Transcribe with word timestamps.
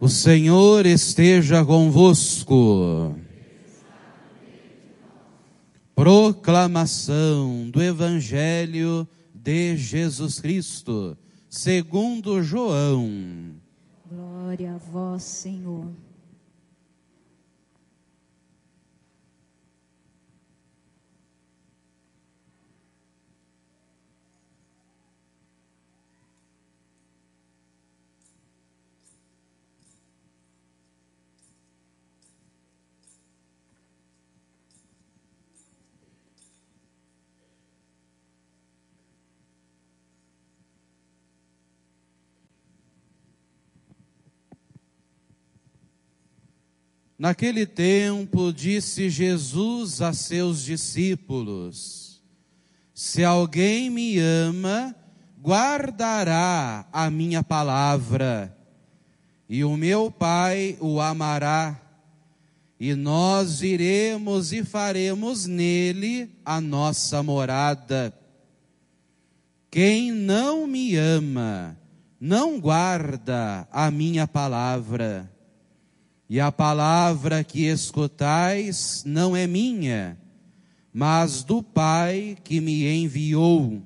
O 0.00 0.08
Senhor 0.08 0.86
esteja 0.86 1.64
convosco. 1.64 3.16
Proclamação 5.92 7.68
do 7.68 7.82
Evangelho 7.82 9.08
de 9.34 9.76
Jesus 9.76 10.40
Cristo, 10.40 11.18
segundo 11.50 12.40
João. 12.44 13.56
Glória 14.08 14.74
a 14.74 14.78
vós, 14.78 15.24
Senhor. 15.24 15.88
Naquele 47.18 47.66
tempo, 47.66 48.52
disse 48.52 49.10
Jesus 49.10 50.00
a 50.00 50.12
seus 50.12 50.62
discípulos: 50.62 52.22
Se 52.94 53.24
alguém 53.24 53.90
me 53.90 54.20
ama, 54.20 54.94
guardará 55.42 56.86
a 56.92 57.10
minha 57.10 57.42
palavra, 57.42 58.56
e 59.48 59.64
o 59.64 59.76
meu 59.76 60.12
Pai 60.12 60.78
o 60.80 61.00
amará, 61.00 61.82
e 62.78 62.94
nós 62.94 63.62
iremos 63.62 64.52
e 64.52 64.62
faremos 64.62 65.44
nele 65.44 66.30
a 66.44 66.60
nossa 66.60 67.20
morada. 67.20 68.14
Quem 69.68 70.12
não 70.12 70.68
me 70.68 70.94
ama, 70.94 71.76
não 72.20 72.60
guarda 72.60 73.66
a 73.72 73.90
minha 73.90 74.24
palavra 74.24 75.28
e 76.28 76.38
a 76.38 76.52
palavra 76.52 77.42
que 77.42 77.64
escutais 77.64 79.02
não 79.06 79.34
é 79.34 79.46
minha, 79.46 80.18
mas 80.92 81.42
do 81.42 81.62
Pai 81.62 82.36
que 82.44 82.60
me 82.60 82.86
enviou. 82.86 83.82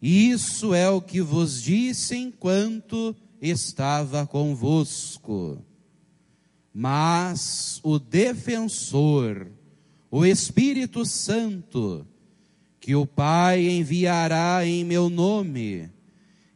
Isso 0.00 0.72
é 0.74 0.88
o 0.88 1.02
que 1.02 1.20
vos 1.20 1.62
disse 1.62 2.16
enquanto 2.16 3.14
estava 3.42 4.26
convosco. 4.26 5.62
Mas 6.72 7.78
o 7.82 7.98
defensor, 7.98 9.48
o 10.10 10.24
Espírito 10.24 11.04
Santo, 11.04 12.06
que 12.80 12.96
o 12.96 13.04
Pai 13.04 13.68
enviará 13.68 14.66
em 14.66 14.82
meu 14.82 15.10
nome, 15.10 15.90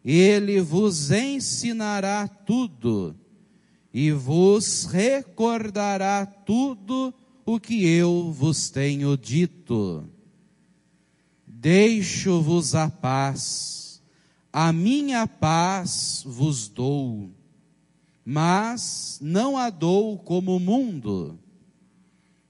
ele 0.02 0.62
vos 0.62 1.10
ensinará 1.10 2.26
tudo 2.26 3.14
e 3.98 4.12
vos 4.12 4.84
recordará 4.84 6.26
tudo 6.26 7.14
o 7.46 7.58
que 7.58 7.86
eu 7.86 8.30
vos 8.30 8.68
tenho 8.68 9.16
dito. 9.16 10.06
Deixo-vos 11.46 12.74
a 12.74 12.90
paz, 12.90 14.02
a 14.52 14.70
minha 14.70 15.26
paz 15.26 16.22
vos 16.26 16.68
dou, 16.68 17.30
mas 18.22 19.18
não 19.22 19.56
a 19.56 19.70
dou 19.70 20.18
como 20.18 20.56
o 20.56 20.60
mundo. 20.60 21.38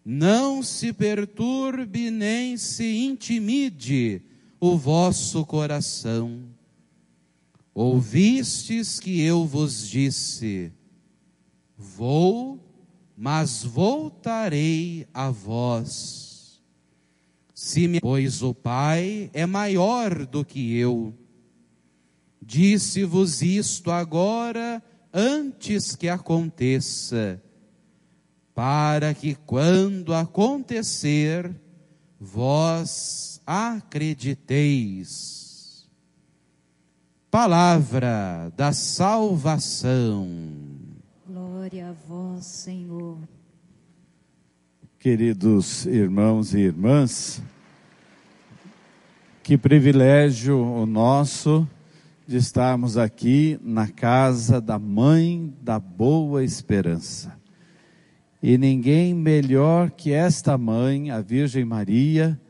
Não 0.04 0.64
se 0.64 0.92
perturbe 0.92 2.10
nem 2.10 2.56
se 2.56 3.04
intimide 3.04 4.20
o 4.58 4.76
vosso 4.76 5.46
coração. 5.46 6.42
Ouvistes 7.72 8.98
que 8.98 9.20
eu 9.20 9.46
vos 9.46 9.88
disse, 9.88 10.72
Vou, 11.76 12.58
mas 13.16 13.62
voltarei 13.62 15.06
a 15.12 15.30
vós. 15.30 16.62
Se 17.54 17.86
me, 17.88 18.00
pois 18.00 18.42
o 18.42 18.54
Pai 18.54 19.30
é 19.32 19.46
maior 19.46 20.26
do 20.26 20.44
que 20.44 20.76
eu. 20.76 21.14
Disse-vos 22.40 23.42
isto 23.42 23.90
agora, 23.90 24.80
antes 25.12 25.96
que 25.96 26.08
aconteça, 26.08 27.42
para 28.54 29.12
que 29.14 29.34
quando 29.34 30.14
acontecer, 30.14 31.52
vós 32.20 33.40
acrediteis. 33.46 35.88
Palavra 37.30 38.52
da 38.56 38.72
salvação. 38.72 40.75
Glória 41.68 41.88
a 41.88 41.92
vós, 42.08 42.46
Senhor. 42.46 43.18
Queridos 45.00 45.84
irmãos 45.84 46.54
e 46.54 46.60
irmãs, 46.60 47.42
que 49.42 49.58
privilégio 49.58 50.62
o 50.62 50.86
nosso 50.86 51.68
de 52.24 52.36
estarmos 52.36 52.96
aqui 52.96 53.58
na 53.64 53.88
casa 53.88 54.60
da 54.60 54.78
Mãe 54.78 55.52
da 55.60 55.80
Boa 55.80 56.44
Esperança. 56.44 57.36
E 58.40 58.56
ninguém 58.56 59.12
melhor 59.12 59.90
que 59.90 60.12
esta 60.12 60.56
mãe, 60.56 61.10
a 61.10 61.20
Virgem 61.20 61.64
Maria, 61.64 62.40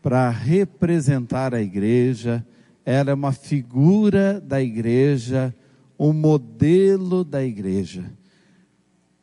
para 0.00 0.30
representar 0.30 1.54
a 1.54 1.60
igreja. 1.60 2.42
Ela 2.86 3.10
é 3.10 3.14
uma 3.14 3.32
figura 3.32 4.40
da 4.40 4.62
igreja, 4.62 5.54
um 5.98 6.14
modelo 6.14 7.22
da 7.22 7.44
igreja. 7.44 8.10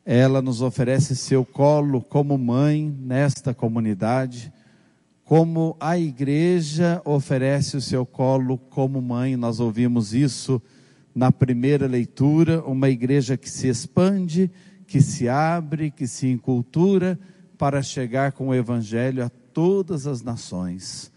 Ela 0.06 0.42
nos 0.42 0.60
oferece 0.60 1.16
seu 1.16 1.46
colo 1.46 2.02
como 2.02 2.36
mãe 2.36 2.94
nesta 3.00 3.54
comunidade, 3.54 4.52
como 5.24 5.74
a 5.80 5.98
igreja 5.98 7.00
oferece 7.06 7.78
o 7.78 7.80
seu 7.80 8.04
colo 8.04 8.58
como 8.58 9.00
mãe. 9.00 9.34
Nós 9.34 9.60
ouvimos 9.60 10.12
isso 10.12 10.60
na 11.14 11.32
primeira 11.32 11.86
leitura, 11.86 12.62
uma 12.64 12.90
igreja 12.90 13.34
que 13.34 13.48
se 13.48 13.66
expande, 13.66 14.50
que 14.86 15.00
se 15.00 15.26
abre, 15.26 15.90
que 15.90 16.06
se 16.06 16.26
encultura 16.26 17.18
para 17.56 17.82
chegar 17.82 18.32
com 18.32 18.48
o 18.48 18.54
evangelho 18.54 19.24
a 19.24 19.30
todas 19.30 20.06
as 20.06 20.20
nações. 20.20 21.10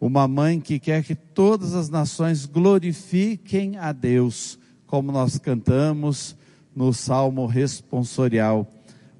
Uma 0.00 0.26
mãe 0.26 0.58
que 0.58 0.78
quer 0.78 1.04
que 1.04 1.14
todas 1.14 1.74
as 1.74 1.90
nações 1.90 2.46
glorifiquem 2.46 3.76
a 3.76 3.92
Deus, 3.92 4.58
como 4.86 5.12
nós 5.12 5.36
cantamos 5.36 6.39
no 6.74 6.92
salmo 6.92 7.46
responsorial. 7.46 8.66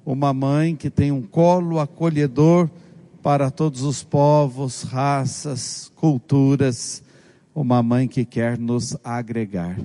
Uma 0.05 0.33
mãe 0.33 0.75
que 0.75 0.89
tem 0.89 1.11
um 1.11 1.21
colo 1.21 1.79
acolhedor 1.79 2.69
para 3.21 3.51
todos 3.51 3.83
os 3.83 4.03
povos, 4.03 4.83
raças, 4.83 5.91
culturas. 5.95 7.03
Uma 7.53 7.83
mãe 7.83 8.07
que 8.07 8.25
quer 8.25 8.57
nos 8.57 8.97
agregar. 9.03 9.77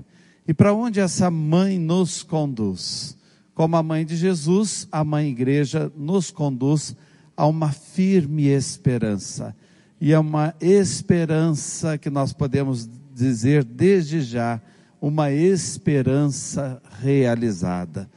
E 0.49 0.55
para 0.55 0.73
onde 0.73 1.01
essa 1.01 1.31
mãe 1.31 1.79
nos 1.79 2.23
conduz? 2.23 3.17
Como 3.55 3.77
a 3.77 3.83
mãe 3.83 4.05
de 4.05 4.17
Jesus, 4.17 4.87
a 4.93 5.03
mãe 5.03 5.29
igreja 5.29 5.91
nos 5.97 6.31
conduz 6.31 6.95
a 7.37 7.47
uma 7.47 7.73
firme 7.73 8.47
esperança. 8.47 9.55
E 10.01 10.13
é 10.13 10.19
uma 10.19 10.55
esperança 10.61 11.99
que 11.99 12.11
nós 12.11 12.33
podemos 12.33 12.89
dizer 13.15 13.65
desde 13.65 14.21
já 14.21 14.61
uma 15.01 15.31
esperança 15.31 16.81
realizada. 17.01 18.09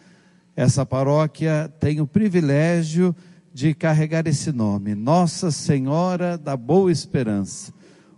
Essa 0.56 0.86
paróquia 0.86 1.72
tem 1.80 2.02
o 2.02 2.08
privilégio 2.08 3.16
de 3.54 3.74
carregar 3.74 4.28
esse 4.28 4.52
nome, 4.52 4.96
Nossa 4.96 5.52
Senhora 5.52 6.38
da 6.38 6.56
Boa 6.56 6.92
Esperança, 6.92 7.74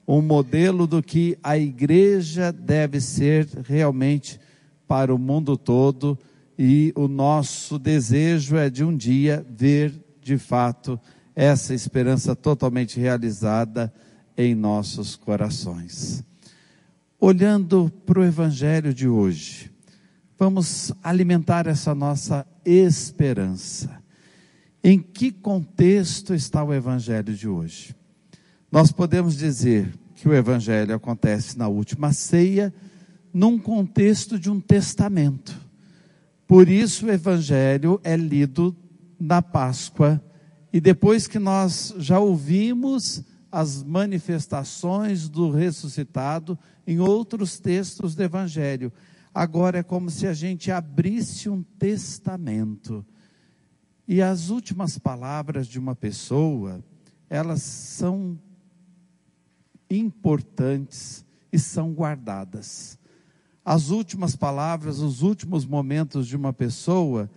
um 0.08 0.22
modelo 0.22 0.86
do 0.86 1.02
que 1.02 1.38
a 1.42 1.58
igreja 1.58 2.52
deve 2.52 3.00
ser 3.00 3.48
realmente 3.66 4.40
para 4.88 5.14
o 5.14 5.18
mundo 5.18 5.56
todo 5.56 6.18
e 6.58 6.92
o 6.96 7.08
nosso 7.08 7.80
desejo 7.80 8.58
é 8.58 8.70
de 8.70 8.84
um 8.84 8.96
dia 8.96 9.46
ver 9.50 9.94
de 10.22 10.38
fato 10.38 11.00
essa 11.36 11.74
esperança 11.74 12.36
totalmente 12.36 13.00
realizada 13.00 13.92
em 14.38 14.54
nossos 14.54 15.16
corações. 15.16 16.24
Olhando 17.24 17.94
para 18.04 18.20
o 18.20 18.24
Evangelho 18.24 18.92
de 18.92 19.08
hoje, 19.08 19.72
vamos 20.40 20.92
alimentar 21.04 21.68
essa 21.68 21.94
nossa 21.94 22.48
esperança. 22.66 24.02
Em 24.84 24.98
que 24.98 25.32
contexto 25.32 26.34
está 26.34 26.64
o 26.64 26.74
Evangelho 26.74 27.36
de 27.36 27.48
hoje? 27.48 27.96
Nós 28.72 28.92
podemos 28.92 29.38
dizer 29.38 29.94
que 30.16 30.28
o 30.28 30.34
Evangelho 30.34 30.96
acontece 30.96 31.60
na 31.60 31.68
última 31.68 32.12
ceia, 32.12 32.74
num 33.32 33.60
contexto 33.60 34.40
de 34.40 34.50
um 34.50 34.60
testamento. 34.60 35.56
Por 36.48 36.68
isso 36.68 37.06
o 37.06 37.12
Evangelho 37.12 38.02
é 38.04 38.18
lido 38.18 38.76
na 39.20 39.44
Páscoa. 39.44 40.20
E 40.74 40.82
depois 40.82 41.28
que 41.28 41.38
nós 41.38 41.94
já 42.00 42.18
ouvimos 42.18 43.24
as 43.52 43.84
manifestações 43.84 45.28
do 45.28 45.52
ressuscitado 45.52 46.58
em 46.88 47.00
outros 47.00 47.60
textos 47.60 48.16
do 48.16 48.24
Evangelho, 48.24 48.94
agora 49.34 49.80
é 49.80 49.84
como 49.84 50.10
se 50.10 50.26
a 50.26 50.34
gente 50.34 50.72
abrisse 50.72 51.50
um 51.50 51.62
testamento. 51.62 53.06
E 54.08 54.22
as 54.22 54.50
últimas 54.50 54.98
palavras 54.98 55.68
de 55.68 55.78
uma 55.78 55.96
pessoa, 55.96 56.84
elas 57.30 57.62
são 57.62 58.40
importantes 59.90 61.26
e 61.52 61.60
são 61.60 61.94
guardadas. 61.94 62.98
As 63.64 63.90
últimas 63.90 64.36
palavras, 64.36 65.00
os 65.00 65.22
últimos 65.22 65.66
momentos 65.66 66.26
de 66.26 66.38
uma 66.38 66.54
pessoa, 66.54 67.30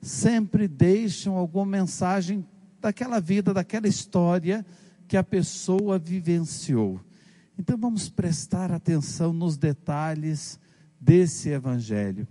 sempre 0.00 0.68
deixam 0.68 1.36
alguma 1.36 1.66
mensagem 1.66 2.46
daquela 2.80 3.20
vida, 3.20 3.54
daquela 3.54 3.88
história 3.88 4.64
que 5.12 5.16
a 5.18 5.22
pessoa 5.22 5.98
vivenciou. 5.98 6.98
Então 7.58 7.76
vamos 7.76 8.08
prestar 8.08 8.72
atenção 8.72 9.30
nos 9.30 9.58
detalhes 9.58 10.58
desse 10.98 11.50
evangelho, 11.50 12.26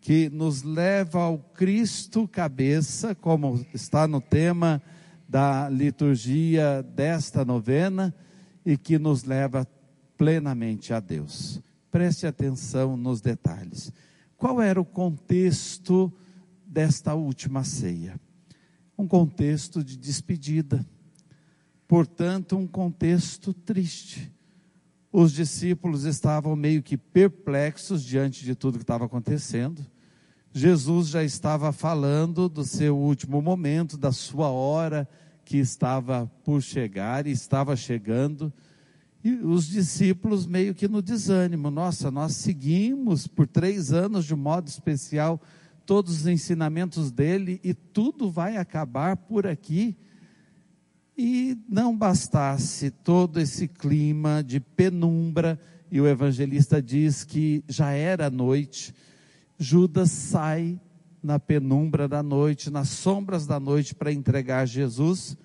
que 0.00 0.28
nos 0.28 0.64
leva 0.64 1.20
ao 1.20 1.38
Cristo 1.38 2.26
cabeça, 2.26 3.14
como 3.14 3.64
está 3.72 4.08
no 4.08 4.20
tema 4.20 4.82
da 5.28 5.68
liturgia 5.68 6.82
desta 6.82 7.44
novena, 7.44 8.12
e 8.64 8.76
que 8.76 8.98
nos 8.98 9.22
leva 9.22 9.64
plenamente 10.16 10.92
a 10.92 10.98
Deus. 10.98 11.62
Preste 11.92 12.26
atenção 12.26 12.96
nos 12.96 13.20
detalhes. 13.20 13.92
Qual 14.36 14.60
era 14.60 14.80
o 14.80 14.84
contexto 14.84 16.12
desta 16.66 17.14
última 17.14 17.62
ceia? 17.62 18.18
Um 18.98 19.06
contexto 19.06 19.84
de 19.84 19.96
despedida, 19.96 20.84
portanto, 21.86 22.56
um 22.56 22.66
contexto 22.66 23.52
triste. 23.52 24.32
Os 25.12 25.32
discípulos 25.32 26.04
estavam 26.04 26.54
meio 26.54 26.82
que 26.82 26.96
perplexos 26.96 28.04
diante 28.04 28.44
de 28.44 28.54
tudo 28.54 28.78
que 28.78 28.84
estava 28.84 29.06
acontecendo. 29.06 29.84
Jesus 30.52 31.08
já 31.08 31.22
estava 31.22 31.72
falando 31.72 32.48
do 32.48 32.64
seu 32.64 32.96
último 32.96 33.40
momento, 33.40 33.96
da 33.96 34.12
sua 34.12 34.48
hora 34.48 35.08
que 35.44 35.58
estava 35.58 36.30
por 36.44 36.60
chegar 36.62 37.26
e 37.26 37.30
estava 37.30 37.76
chegando. 37.76 38.52
E 39.22 39.32
os 39.34 39.66
discípulos 39.66 40.46
meio 40.46 40.74
que 40.74 40.88
no 40.88 41.00
desânimo. 41.00 41.70
Nossa, 41.70 42.10
nós 42.10 42.36
seguimos 42.36 43.26
por 43.26 43.46
três 43.46 43.92
anos 43.92 44.24
de 44.24 44.34
modo 44.34 44.68
especial 44.68 45.40
todos 45.84 46.20
os 46.20 46.26
ensinamentos 46.26 47.10
dele 47.10 47.60
e 47.62 47.72
tudo 47.72 48.30
vai 48.30 48.56
acabar 48.56 49.16
por 49.16 49.46
aqui. 49.46 49.96
E 51.16 51.56
não 51.66 51.96
bastasse 51.96 52.90
todo 52.90 53.40
esse 53.40 53.66
clima 53.66 54.44
de 54.44 54.60
penumbra, 54.60 55.58
e 55.90 56.00
o 56.00 56.06
evangelista 56.06 56.82
diz 56.82 57.24
que 57.24 57.64
já 57.66 57.90
era 57.92 58.28
noite, 58.28 58.94
Judas 59.58 60.10
sai 60.10 60.78
na 61.22 61.38
penumbra 61.38 62.06
da 62.06 62.22
noite, 62.22 62.70
nas 62.70 62.90
sombras 62.90 63.46
da 63.46 63.58
noite, 63.58 63.94
para 63.94 64.12
entregar 64.12 64.66
Jesus. 64.66 65.36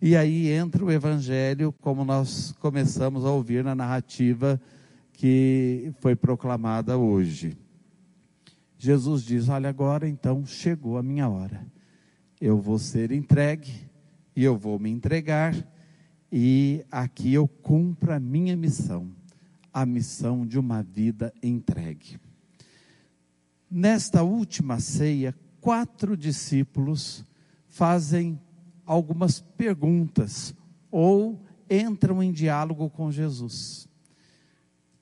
E 0.00 0.16
aí 0.16 0.48
entra 0.48 0.84
o 0.84 0.90
evangelho, 0.90 1.72
como 1.80 2.04
nós 2.04 2.52
começamos 2.58 3.24
a 3.24 3.30
ouvir 3.30 3.62
na 3.62 3.74
narrativa 3.74 4.60
que 5.12 5.92
foi 6.00 6.16
proclamada 6.16 6.98
hoje. 6.98 7.56
Jesus 8.76 9.22
diz: 9.22 9.48
Olha, 9.48 9.68
agora 9.68 10.08
então 10.08 10.44
chegou 10.44 10.98
a 10.98 11.02
minha 11.02 11.28
hora. 11.28 11.64
Eu 12.40 12.60
vou 12.60 12.78
ser 12.80 13.12
entregue 13.12 13.91
e 14.34 14.44
eu 14.44 14.56
vou 14.56 14.78
me 14.78 14.90
entregar, 14.90 15.54
e 16.30 16.84
aqui 16.90 17.32
eu 17.34 17.46
cumpro 17.46 18.12
a 18.12 18.20
minha 18.20 18.56
missão, 18.56 19.10
a 19.72 19.84
missão 19.84 20.46
de 20.46 20.58
uma 20.58 20.82
vida 20.82 21.32
entregue. 21.42 22.18
Nesta 23.70 24.22
última 24.22 24.80
ceia, 24.80 25.34
quatro 25.60 26.16
discípulos 26.16 27.24
fazem 27.68 28.40
algumas 28.84 29.40
perguntas 29.40 30.54
ou 30.90 31.42
entram 31.70 32.22
em 32.22 32.32
diálogo 32.32 32.90
com 32.90 33.10
Jesus. 33.10 33.88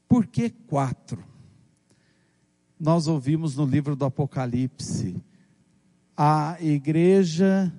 Por 0.09 0.27
que 0.27 0.51
quatro? 0.51 1.31
nós 2.81 3.07
ouvimos 3.07 3.57
no 3.57 3.67
livro 3.67 3.95
do 3.95 4.07
Apocalipse. 4.07 5.23
A 6.17 6.57
igreja, 6.61 7.71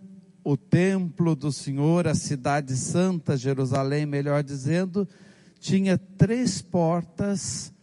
o 0.44 0.58
templo 0.58 1.36
do 1.36 1.52
Senhor, 1.52 2.08
a 2.08 2.16
cidade 2.16 2.76
santa, 2.76 3.38
Jerusalém, 3.38 4.06
melhor 4.06 4.44
dizendo, 4.44 5.08
tinha 5.60 5.98
três 5.98 6.62
portas 6.62 7.74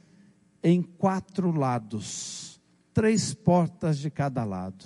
em 0.63 0.83
quatro 0.83 1.51
lados, 1.51 2.61
três 2.93 3.33
portas 3.33 3.99
de 3.99 4.11
cada 4.11 4.45
lado: 4.45 4.85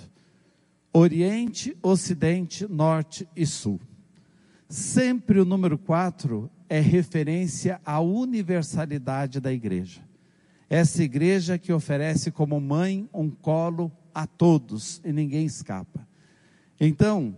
Oriente, 0.93 1.75
Ocidente, 1.81 2.67
Norte 2.67 3.27
e 3.35 3.45
Sul. 3.45 3.79
Sempre 4.69 5.39
o 5.39 5.45
número 5.45 5.77
quatro 5.77 6.49
é 6.69 6.79
referência 6.79 7.79
à 7.85 7.99
universalidade 7.99 9.39
da 9.39 9.51
igreja. 9.51 10.01
Essa 10.69 11.03
igreja 11.03 11.57
que 11.57 11.71
oferece 11.71 12.31
como 12.31 12.59
mãe 12.59 13.07
um 13.13 13.29
colo 13.29 13.91
a 14.13 14.25
todos 14.25 15.01
e 15.03 15.11
ninguém 15.11 15.45
escapa. 15.45 16.07
Então, 16.79 17.35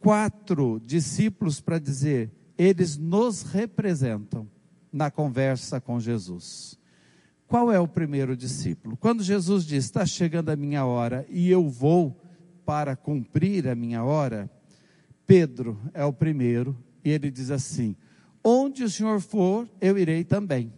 quatro 0.00 0.80
discípulos 0.84 1.60
para 1.60 1.78
dizer, 1.78 2.32
eles 2.58 2.96
nos 2.96 3.42
representam 3.42 4.48
na 4.92 5.10
conversa 5.10 5.80
com 5.80 6.00
Jesus. 6.00 6.78
Qual 7.46 7.70
é 7.70 7.78
o 7.78 7.88
primeiro 7.88 8.36
discípulo? 8.36 8.96
Quando 8.96 9.22
Jesus 9.22 9.64
diz: 9.64 9.84
Está 9.84 10.06
chegando 10.06 10.50
a 10.50 10.56
minha 10.56 10.84
hora 10.84 11.26
e 11.28 11.50
eu 11.50 11.68
vou 11.68 12.20
para 12.64 12.96
cumprir 12.96 13.68
a 13.68 13.74
minha 13.74 14.02
hora, 14.04 14.50
Pedro 15.26 15.78
é 15.92 16.04
o 16.04 16.12
primeiro 16.12 16.76
e 17.04 17.10
ele 17.10 17.30
diz 17.30 17.50
assim: 17.50 17.96
Onde 18.42 18.84
o 18.84 18.90
Senhor 18.90 19.20
for, 19.20 19.68
eu 19.80 19.98
irei 19.98 20.24
também. 20.24 20.72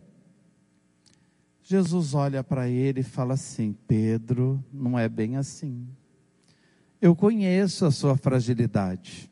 Jesus 1.62 2.12
olha 2.14 2.42
para 2.42 2.68
ele 2.68 3.00
e 3.00 3.04
fala 3.04 3.34
assim: 3.34 3.76
Pedro, 3.86 4.62
não 4.72 4.98
é 4.98 5.08
bem 5.08 5.36
assim. 5.36 5.86
Eu 7.02 7.16
conheço 7.16 7.84
a 7.84 7.90
sua 7.90 8.16
fragilidade. 8.16 9.28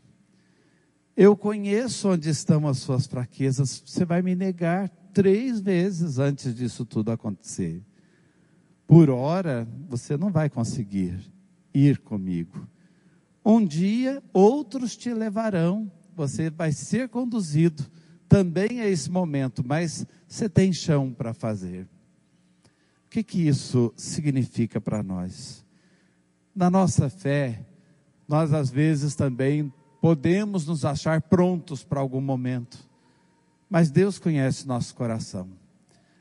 Eu 1.17 1.37
conheço 1.37 2.09
onde 2.09 2.29
estão 2.29 2.67
as 2.67 2.79
suas 2.79 3.07
fraquezas. 3.07 3.81
Você 3.87 4.05
vai 4.05 4.23
me 4.23 4.35
negar 4.35 4.89
três 5.15 5.61
vezes 5.61 6.19
antes 6.19 6.53
disso 6.53 6.85
tudo 6.85 7.13
acontecer. 7.13 7.81
Por 8.89 9.09
hora, 9.09 9.69
você 9.89 10.17
não 10.17 10.33
vai 10.33 10.51
conseguir 10.51 11.17
ir 11.73 11.99
comigo. 11.99 12.67
Um 13.45 13.65
dia, 13.65 14.21
outros 14.33 14.97
te 14.97 15.15
levarão. 15.15 15.89
Você 16.17 16.51
vai 16.51 16.73
ser 16.73 17.09
conduzido 17.09 17.87
também 18.29 18.81
a 18.81 18.89
esse 18.89 19.09
momento, 19.09 19.63
mas 19.65 20.05
você 20.27 20.49
tem 20.49 20.73
chão 20.73 21.13
para 21.13 21.33
fazer. 21.33 21.85
O 23.07 23.11
que, 23.11 23.23
que 23.23 23.47
isso 23.47 23.95
significa 23.97 24.81
para 24.81 25.05
nós? 25.05 25.65
Na 26.55 26.69
nossa 26.69 27.09
fé, 27.09 27.65
nós 28.27 28.53
às 28.53 28.71
vezes 28.71 29.15
também 29.15 29.73
podemos 30.01 30.67
nos 30.67 30.85
achar 30.85 31.21
prontos 31.21 31.85
para 31.85 32.01
algum 32.01 32.21
momento, 32.21 32.79
mas 33.69 33.91
Deus 33.91 34.19
conhece 34.19 34.67
nosso 34.67 34.95
coração. 34.95 35.49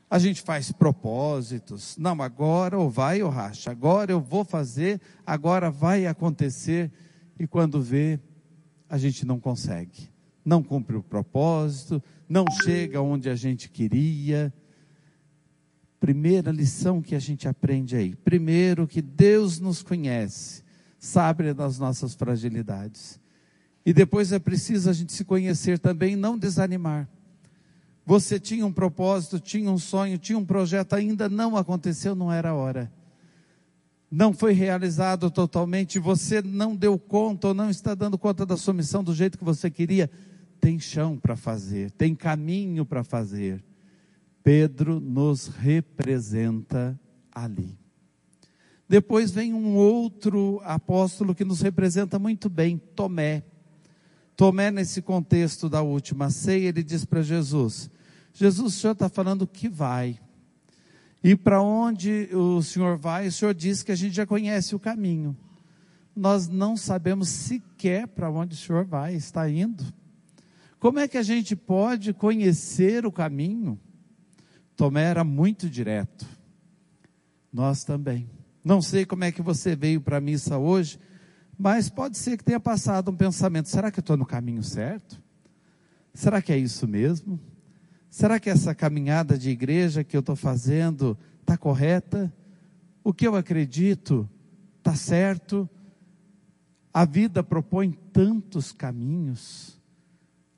A 0.10 0.20
gente 0.20 0.42
faz 0.42 0.72
propósitos, 0.72 1.96
não, 1.98 2.22
agora 2.22 2.78
ou 2.78 2.90
vai 2.90 3.22
ou 3.22 3.30
racha, 3.30 3.72
agora 3.72 4.12
eu 4.12 4.20
vou 4.20 4.44
fazer, 4.44 5.00
agora 5.26 5.70
vai 5.70 6.06
acontecer, 6.06 6.92
e 7.40 7.48
quando 7.48 7.82
vê, 7.82 8.20
a 8.90 8.98
gente 8.98 9.26
não 9.26 9.40
consegue, 9.40 10.10
não 10.44 10.64
cumpre 10.64 10.96
o 10.96 11.04
propósito, 11.04 12.02
não 12.28 12.46
chega 12.64 13.02
onde 13.02 13.30
a 13.30 13.36
gente 13.36 13.70
queria, 13.70 14.54
Primeira 16.00 16.52
lição 16.52 17.02
que 17.02 17.14
a 17.14 17.20
gente 17.20 17.48
aprende 17.48 17.96
aí. 17.96 18.16
Primeiro, 18.16 18.88
que 18.88 19.02
Deus 19.02 19.60
nos 19.60 19.84
conhece, 19.84 20.64
sabe 20.98 21.54
das 21.54 21.78
nossas 21.78 22.14
fragilidades. 22.14 23.20
E 23.86 23.92
depois 23.92 24.32
é 24.32 24.40
preciso 24.40 24.90
a 24.90 24.94
gente 24.94 25.12
se 25.12 25.26
conhecer 25.26 25.80
também, 25.80 26.16
não 26.16 26.38
desanimar. 26.38 27.10
Você 28.06 28.40
tinha 28.40 28.66
um 28.66 28.72
propósito, 28.72 29.40
tinha 29.40 29.70
um 29.70 29.78
sonho, 29.78 30.18
tinha 30.18 30.38
um 30.38 30.46
projeto, 30.46 30.94
ainda 30.94 31.30
não 31.30 31.56
aconteceu, 31.56 32.16
não 32.16 32.32
era 32.32 32.50
a 32.50 32.54
hora. 32.56 32.92
Não 34.10 34.34
foi 34.34 34.54
realizado 34.54 35.30
totalmente, 35.30 36.00
você 36.00 36.42
não 36.42 36.76
deu 36.76 36.98
conta 36.98 37.50
ou 37.50 37.54
não 37.54 37.70
está 37.70 37.94
dando 37.94 38.18
conta 38.18 38.46
da 38.46 38.58
sua 38.58 38.74
missão 38.74 39.04
do 39.04 39.14
jeito 39.14 39.38
que 39.38 39.44
você 39.44 39.70
queria. 39.70 40.10
Tem 40.60 40.80
chão 40.80 41.18
para 41.18 41.36
fazer, 41.36 41.92
tem 41.92 42.16
caminho 42.16 42.86
para 42.86 43.04
fazer. 43.04 43.64
Pedro 44.44 45.00
nos 45.00 45.48
representa 45.48 47.00
ali. 47.32 47.78
Depois 48.88 49.30
vem 49.30 49.54
um 49.54 49.76
outro 49.76 50.60
apóstolo 50.64 51.36
que 51.36 51.46
nos 51.46 51.62
representa 51.62 52.18
muito 52.18 52.50
bem, 52.50 52.78
Tomé. 52.78 53.44
Tomé, 54.36 54.72
nesse 54.72 55.02
contexto 55.02 55.70
da 55.70 55.82
última 55.82 56.30
ceia, 56.30 56.70
ele 56.70 56.82
diz 56.82 57.06
para 57.06 57.22
Jesus: 57.22 57.92
Jesus, 58.34 58.76
o 58.76 58.80
senhor 58.80 58.94
está 58.94 59.08
falando 59.08 59.46
que 59.46 59.70
vai. 59.70 60.20
E 61.24 61.36
para 61.36 61.62
onde 61.62 62.30
o 62.34 62.62
senhor 62.64 62.98
vai, 62.98 63.28
o 63.28 63.32
senhor 63.32 63.54
diz 63.54 63.84
que 63.84 63.92
a 63.92 63.96
gente 63.96 64.16
já 64.16 64.26
conhece 64.26 64.74
o 64.74 64.80
caminho. 64.80 65.38
Nós 66.16 66.48
não 66.48 66.76
sabemos 66.76 67.30
sequer 67.30 68.08
para 68.08 68.32
onde 68.32 68.56
o 68.56 68.58
senhor 68.58 68.86
vai, 68.86 69.14
está 69.14 69.50
indo. 69.50 69.84
Como 70.80 70.98
é 70.98 71.08
que 71.08 71.18
a 71.18 71.24
gente 71.24 71.56
pode 71.56 72.14
conhecer 72.14 73.06
o 73.06 73.12
caminho? 73.12 73.78
Tomé 74.80 75.04
era 75.04 75.26
muito 75.26 75.70
direto. 75.70 76.26
Nós 77.52 77.84
também. 77.84 78.30
Não 78.64 78.82
sei 78.82 79.06
como 79.06 79.26
é 79.26 79.32
que 79.32 79.42
você 79.42 79.76
veio 79.76 80.00
para 80.00 80.20
a 80.20 80.22
missa 80.22 80.58
hoje, 80.58 80.98
mas 81.58 81.90
pode 81.90 82.18
ser 82.18 82.38
que 82.38 82.46
tenha 82.46 82.62
passado 82.62 83.12
um 83.12 83.16
pensamento: 83.16 83.68
será 83.68 83.92
que 83.92 84.00
eu 84.00 84.02
estou 84.02 84.16
no 84.16 84.26
caminho 84.26 84.64
certo? 84.64 85.22
Será 86.14 86.42
que 86.42 86.54
é 86.54 86.58
isso 86.58 86.88
mesmo? 86.88 87.38
Será 88.10 88.40
que 88.40 88.50
essa 88.50 88.74
caminhada 88.74 89.38
de 89.38 89.50
igreja 89.50 90.02
que 90.02 90.16
eu 90.16 90.22
estou 90.22 90.38
fazendo 90.38 91.18
está 91.42 91.58
correta? 91.58 92.34
O 93.04 93.14
que 93.14 93.28
eu 93.28 93.36
acredito 93.36 94.30
está 94.78 94.96
certo? 94.96 95.70
A 96.94 97.04
vida 97.04 97.44
propõe 97.44 97.92
tantos 97.92 98.72
caminhos, 98.72 99.78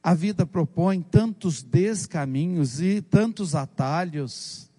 a 0.03 0.13
vida 0.13 0.45
propõe 0.45 1.01
tantos 1.01 1.61
descaminhos 1.61 2.81
e 2.81 3.01
tantos 3.01 3.53
atalhos. 3.53 4.69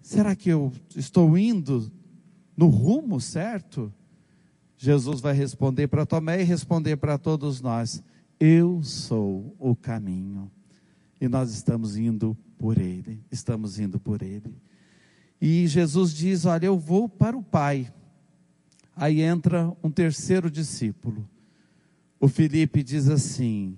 Será 0.00 0.36
que 0.36 0.48
eu 0.48 0.72
estou 0.94 1.36
indo 1.36 1.90
no 2.56 2.66
rumo 2.66 3.20
certo? 3.20 3.92
Jesus 4.76 5.20
vai 5.20 5.32
responder 5.34 5.88
para 5.88 6.06
Tomé 6.06 6.40
e 6.40 6.44
responder 6.44 6.96
para 6.96 7.18
todos 7.18 7.60
nós: 7.60 8.02
Eu 8.38 8.82
sou 8.82 9.56
o 9.58 9.74
caminho. 9.74 10.50
E 11.20 11.28
nós 11.28 11.52
estamos 11.52 11.96
indo 11.96 12.36
por 12.58 12.78
Ele, 12.78 13.20
estamos 13.30 13.78
indo 13.78 13.98
por 13.98 14.22
Ele. 14.22 14.54
E 15.40 15.66
Jesus 15.66 16.12
diz: 16.12 16.44
Olha, 16.44 16.66
eu 16.66 16.78
vou 16.78 17.08
para 17.08 17.36
o 17.36 17.42
Pai. 17.42 17.92
Aí 18.94 19.20
entra 19.20 19.72
um 19.82 19.90
terceiro 19.90 20.50
discípulo. 20.50 21.28
O 22.20 22.28
Felipe 22.28 22.82
diz 22.82 23.08
assim: 23.08 23.76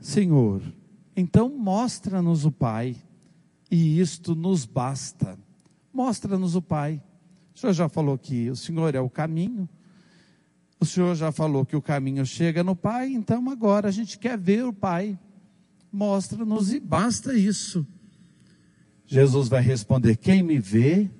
Senhor, 0.00 0.62
então 1.14 1.50
mostra-nos 1.50 2.46
o 2.46 2.50
Pai, 2.50 2.96
e 3.70 4.00
isto 4.00 4.34
nos 4.34 4.64
basta. 4.64 5.38
Mostra-nos 5.92 6.56
o 6.56 6.62
Pai. 6.62 7.02
O 7.54 7.58
Senhor 7.58 7.72
já 7.74 7.88
falou 7.88 8.16
que 8.16 8.50
o 8.50 8.56
Senhor 8.56 8.94
é 8.94 9.00
o 9.00 9.10
caminho. 9.10 9.68
O 10.80 10.86
Senhor 10.86 11.14
já 11.14 11.30
falou 11.30 11.66
que 11.66 11.76
o 11.76 11.82
caminho 11.82 12.24
chega 12.24 12.64
no 12.64 12.74
Pai, 12.74 13.12
então 13.12 13.50
agora 13.50 13.88
a 13.88 13.90
gente 13.92 14.18
quer 14.18 14.38
ver 14.38 14.64
o 14.64 14.72
Pai. 14.72 15.18
Mostra-nos 15.92 16.72
e 16.72 16.80
basta 16.80 17.34
isso. 17.34 17.86
Jesus 19.04 19.48
vai 19.48 19.60
responder: 19.60 20.16
Quem 20.16 20.42
me 20.42 20.58
vê, 20.58 21.10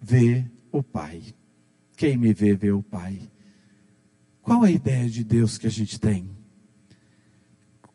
vê 0.00 0.44
o 0.72 0.82
Pai. 0.82 1.22
Quem 1.96 2.16
me 2.16 2.34
vê, 2.34 2.56
vê 2.56 2.72
o 2.72 2.82
Pai. 2.82 3.20
Qual 4.42 4.64
a 4.64 4.70
ideia 4.70 5.08
de 5.08 5.22
Deus 5.22 5.56
que 5.56 5.66
a 5.68 5.70
gente 5.70 6.00
tem? 6.00 6.33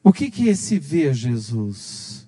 O 0.04 0.14
que, 0.14 0.32
que 0.32 0.48
é 0.48 0.52
esse 0.52 0.80
ver 0.80 1.14
Jesus? 1.14 2.28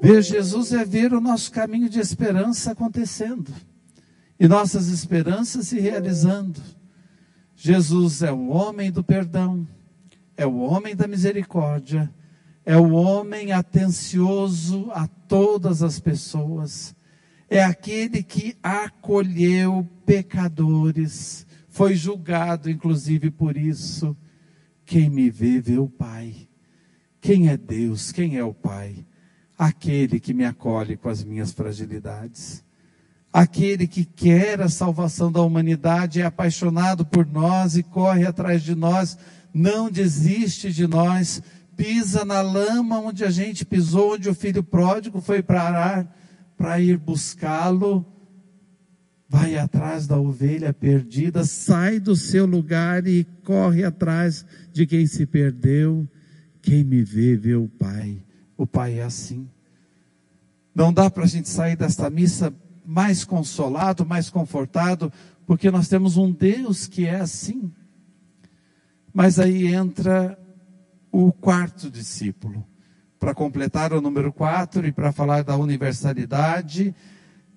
Ver 0.00 0.22
Jesus 0.22 0.72
é 0.72 0.84
ver 0.84 1.12
o 1.14 1.20
nosso 1.20 1.50
caminho 1.50 1.88
de 1.88 1.98
esperança 1.98 2.72
acontecendo 2.72 3.52
e 4.38 4.46
nossas 4.46 4.88
esperanças 4.88 5.68
se 5.68 5.80
realizando. 5.80 6.60
Jesus 7.54 8.22
é 8.22 8.30
o 8.30 8.48
homem 8.48 8.92
do 8.92 9.02
perdão, 9.02 9.66
é 10.36 10.46
o 10.46 10.58
homem 10.58 10.94
da 10.94 11.08
misericórdia, 11.08 12.12
é 12.64 12.76
o 12.76 12.92
homem 12.92 13.52
atencioso 13.52 14.90
a 14.92 15.06
todas 15.06 15.82
as 15.82 15.98
pessoas, 15.98 16.94
é 17.48 17.64
aquele 17.64 18.22
que 18.22 18.56
acolheu 18.62 19.88
pecadores, 20.04 21.46
foi 21.68 21.94
julgado 21.94 22.70
inclusive 22.70 23.30
por 23.30 23.56
isso. 23.56 24.16
Quem 24.84 25.10
me 25.10 25.30
vê, 25.30 25.60
vê 25.60 25.78
o 25.78 25.88
Pai. 25.88 26.45
Quem 27.26 27.48
é 27.48 27.56
Deus? 27.56 28.12
Quem 28.12 28.36
é 28.36 28.44
o 28.44 28.54
Pai? 28.54 29.04
Aquele 29.58 30.20
que 30.20 30.32
me 30.32 30.44
acolhe 30.44 30.96
com 30.96 31.08
as 31.08 31.24
minhas 31.24 31.52
fragilidades 31.52 32.64
aquele 33.36 33.86
que 33.86 34.02
quer 34.02 34.62
a 34.62 34.68
salvação 34.68 35.30
da 35.30 35.42
humanidade, 35.42 36.22
é 36.22 36.24
apaixonado 36.24 37.04
por 37.04 37.26
nós 37.26 37.76
e 37.76 37.82
corre 37.82 38.24
atrás 38.24 38.62
de 38.62 38.74
nós, 38.74 39.18
não 39.52 39.90
desiste 39.90 40.72
de 40.72 40.86
nós, 40.86 41.42
pisa 41.76 42.24
na 42.24 42.40
lama 42.40 42.98
onde 42.98 43.26
a 43.26 43.30
gente 43.30 43.66
pisou, 43.66 44.14
onde 44.14 44.30
o 44.30 44.34
filho 44.34 44.62
pródigo 44.62 45.20
foi 45.20 45.42
parar 45.42 46.10
para 46.56 46.80
ir 46.80 46.96
buscá-lo. 46.96 48.06
Vai 49.28 49.58
atrás 49.58 50.06
da 50.06 50.18
ovelha 50.18 50.72
perdida, 50.72 51.44
sai 51.44 52.00
do 52.00 52.16
seu 52.16 52.46
lugar 52.46 53.06
e 53.06 53.26
corre 53.44 53.84
atrás 53.84 54.46
de 54.72 54.86
quem 54.86 55.06
se 55.06 55.26
perdeu. 55.26 56.08
Quem 56.66 56.82
me 56.82 57.04
vê, 57.04 57.36
vê 57.36 57.54
o 57.54 57.68
Pai. 57.68 58.20
O 58.56 58.66
Pai 58.66 58.98
é 58.98 59.04
assim. 59.04 59.48
Não 60.74 60.92
dá 60.92 61.08
para 61.08 61.22
a 61.22 61.26
gente 61.28 61.48
sair 61.48 61.76
desta 61.76 62.10
missa 62.10 62.52
mais 62.84 63.24
consolado, 63.24 64.04
mais 64.04 64.28
confortado, 64.28 65.12
porque 65.46 65.70
nós 65.70 65.86
temos 65.86 66.16
um 66.16 66.32
Deus 66.32 66.88
que 66.88 67.06
é 67.06 67.20
assim. 67.20 67.70
Mas 69.14 69.38
aí 69.38 69.72
entra 69.72 70.36
o 71.12 71.32
quarto 71.32 71.88
discípulo, 71.88 72.66
para 73.16 73.32
completar 73.32 73.92
o 73.92 74.00
número 74.00 74.32
quatro 74.32 74.84
e 74.84 74.90
para 74.90 75.12
falar 75.12 75.44
da 75.44 75.56
universalidade 75.56 76.92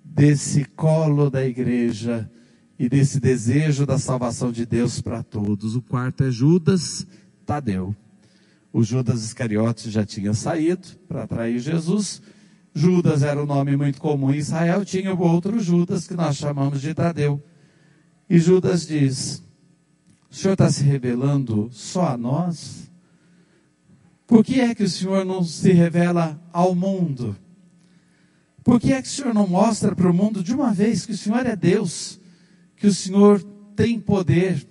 desse 0.06 0.66
colo 0.66 1.32
da 1.32 1.44
igreja 1.44 2.30
e 2.78 2.88
desse 2.88 3.20
desejo 3.20 3.88
da 3.88 3.98
salvação 3.98 4.52
de 4.52 4.68
Deus 4.68 5.02
para 5.02 5.24
todos. 5.24 5.76
O 5.76 5.82
quarto 5.82 6.26
é 6.26 6.30
Judas 6.30 7.08
Tadeu. 7.44 7.96
O 8.72 8.84
Judas 8.84 9.24
Iscariotes 9.24 9.92
já 9.92 10.06
tinha 10.06 10.34
saído 10.34 10.88
para 11.08 11.24
atrair 11.24 11.60
Jesus 11.60 12.22
Judas 12.74 13.24
era 13.24 13.42
um 13.42 13.46
nome 13.46 13.76
muito 13.76 14.00
comum 14.00 14.32
em 14.32 14.38
Israel, 14.38 14.86
tinha 14.86 15.14
o 15.14 15.20
outro 15.20 15.60
Judas, 15.60 16.08
que 16.08 16.14
nós 16.14 16.38
chamamos 16.38 16.82
de 16.82 16.94
Tadeu. 16.94 17.44
E 18.30 18.38
Judas 18.40 18.88
diz: 18.88 19.44
O 20.30 20.36
senhor 20.36 20.54
está 20.54 20.70
se 20.70 20.84
revelando 20.84 21.70
só 21.72 22.08
a 22.08 22.18
nós? 22.18 22.90
Por 24.28 24.46
que 24.46 24.62
é 24.62 24.76
que 24.76 24.84
o 24.84 24.90
senhor 24.90 25.26
não 25.26 25.44
se 25.44 25.72
revela 25.72 26.40
ao 26.54 26.76
mundo? 26.76 27.36
Por 28.64 28.80
que 28.80 28.94
é 28.94 29.02
que 29.02 29.08
o 29.08 29.12
senhor 29.12 29.34
não 29.34 29.48
mostra 29.48 29.96
para 29.96 30.10
o 30.10 30.14
mundo 30.14 30.44
de 30.44 30.54
uma 30.54 30.72
vez 30.72 31.06
que 31.06 31.14
o 31.14 31.18
senhor 31.18 31.46
é 31.46 31.56
Deus, 31.56 32.20
que 32.76 32.86
o 32.86 32.94
senhor 32.94 33.42
tem 33.76 34.00
poder? 34.00 34.68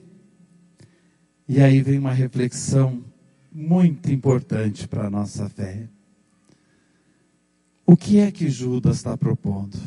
E 1.48 1.60
aí 1.60 1.82
vem 1.82 1.98
uma 1.98 2.12
reflexão 2.12 3.02
muito 3.52 4.10
importante 4.10 4.86
para 4.86 5.06
a 5.06 5.10
nossa 5.10 5.48
fé. 5.48 5.88
O 7.86 7.96
que 7.96 8.18
é 8.18 8.30
que 8.30 8.48
Judas 8.50 8.96
está 8.96 9.16
propondo? 9.16 9.78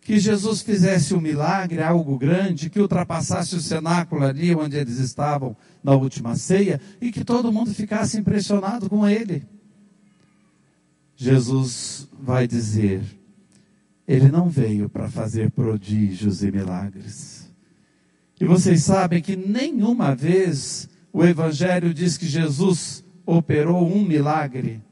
Que 0.00 0.18
Jesus 0.18 0.62
fizesse 0.62 1.14
um 1.14 1.20
milagre, 1.20 1.82
algo 1.82 2.18
grande, 2.18 2.70
que 2.70 2.80
ultrapassasse 2.80 3.54
o 3.56 3.60
cenáculo 3.60 4.24
ali 4.24 4.54
onde 4.54 4.76
eles 4.76 4.98
estavam 4.98 5.56
na 5.82 5.94
última 5.94 6.36
ceia 6.36 6.80
e 7.00 7.12
que 7.12 7.24
todo 7.24 7.52
mundo 7.52 7.72
ficasse 7.72 8.18
impressionado 8.18 8.88
com 8.88 9.08
ele. 9.08 9.44
Jesus 11.16 12.08
vai 12.12 12.46
dizer: 12.46 13.02
Ele 14.06 14.28
não 14.28 14.48
veio 14.48 14.88
para 14.88 15.08
fazer 15.08 15.50
prodígios 15.50 16.42
e 16.42 16.50
milagres. 16.50 17.48
E 18.40 18.44
vocês 18.44 18.82
sabem 18.82 19.22
que 19.22 19.34
nenhuma 19.34 20.14
vez 20.14 20.88
o 21.16 21.24
Evangelho 21.24 21.94
diz 21.94 22.18
que 22.18 22.26
Jesus 22.26 23.02
operou 23.24 23.90
um 23.90 24.04
milagre. 24.04 24.82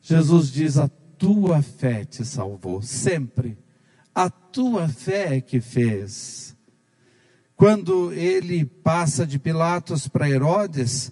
Jesus 0.00 0.48
diz 0.52 0.78
a 0.78 0.86
tua 0.86 1.60
fé 1.60 2.04
te 2.04 2.24
salvou, 2.24 2.80
sempre. 2.80 3.58
A 4.14 4.30
tua 4.30 4.86
fé 4.86 5.38
é 5.38 5.40
que 5.40 5.60
fez. 5.60 6.56
Quando 7.56 8.12
ele 8.12 8.64
passa 8.64 9.26
de 9.26 9.36
Pilatos 9.36 10.06
para 10.06 10.30
Herodes, 10.30 11.10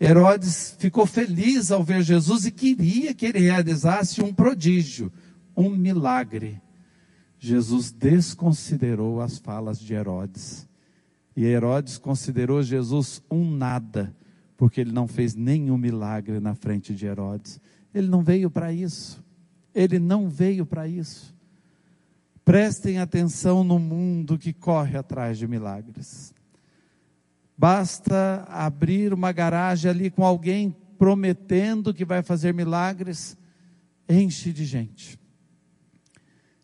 Herodes 0.00 0.76
ficou 0.78 1.04
feliz 1.04 1.72
ao 1.72 1.82
ver 1.82 2.02
Jesus 2.02 2.46
e 2.46 2.52
queria 2.52 3.12
que 3.12 3.26
ele 3.26 3.40
realizasse 3.40 4.22
um 4.22 4.32
prodígio, 4.32 5.12
um 5.56 5.68
milagre. 5.70 6.62
Jesus 7.40 7.90
desconsiderou 7.90 9.20
as 9.20 9.36
falas 9.38 9.80
de 9.80 9.94
Herodes. 9.94 10.64
E 11.36 11.44
Herodes 11.44 11.98
considerou 11.98 12.62
Jesus 12.62 13.22
um 13.30 13.48
nada, 13.50 14.14
porque 14.56 14.80
ele 14.80 14.92
não 14.92 15.08
fez 15.08 15.34
nenhum 15.34 15.76
milagre 15.76 16.38
na 16.38 16.54
frente 16.54 16.94
de 16.94 17.06
Herodes. 17.06 17.60
Ele 17.92 18.08
não 18.08 18.22
veio 18.22 18.50
para 18.50 18.72
isso. 18.72 19.22
Ele 19.74 19.98
não 19.98 20.28
veio 20.28 20.64
para 20.64 20.86
isso. 20.86 21.34
Prestem 22.44 22.98
atenção 22.98 23.64
no 23.64 23.78
mundo 23.78 24.38
que 24.38 24.52
corre 24.52 24.96
atrás 24.96 25.38
de 25.38 25.48
milagres. 25.48 26.34
Basta 27.56 28.44
abrir 28.48 29.12
uma 29.14 29.32
garagem 29.32 29.90
ali 29.90 30.10
com 30.10 30.24
alguém 30.24 30.76
prometendo 30.98 31.94
que 31.94 32.04
vai 32.04 32.22
fazer 32.22 32.52
milagres, 32.52 33.36
enche 34.08 34.52
de 34.52 34.64
gente. 34.64 35.18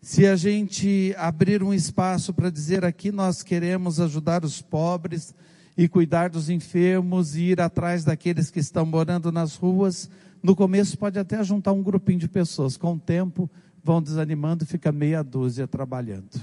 Se 0.02 0.26
a 0.26 0.35
gente 0.35 1.14
abrir 1.19 1.62
um 1.62 1.75
espaço 1.75 2.33
para 2.33 2.49
dizer 2.49 2.87
aqui 2.87 3.12
nós 3.12 3.42
queremos 3.42 4.00
ajudar 4.00 4.47
os 4.47 4.62
pobres 4.62 5.35
e 5.76 5.87
cuidar 5.88 6.30
dos 6.30 6.49
enfermos 6.49 7.37
e 7.37 7.42
ir 7.42 7.61
atrás 7.61 8.02
daqueles 8.02 8.50
que 8.50 8.59
estão 8.59 8.87
morando 8.87 9.30
nas 9.30 9.57
ruas, 9.57 10.09
no 10.42 10.57
começo 10.57 10.97
pode 10.97 11.19
até 11.19 11.45
juntar 11.45 11.73
um 11.73 11.83
grupinho 11.83 12.19
de 12.19 12.28
pessoas, 12.28 12.78
com 12.78 12.95
o 12.95 12.99
tempo 12.99 13.49
vão 13.85 14.00
desanimando 14.00 14.64
fica 14.64 14.90
meia 14.90 15.23
dúzia 15.23 15.69
trabalhando. 15.69 16.40